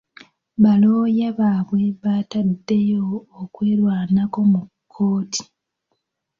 Balooya 0.61 1.29
baabwe 1.39 1.83
bataddeyo 2.03 3.05
okwerwanako 3.41 4.39
mu 4.51 4.61
kkooti. 4.67 5.43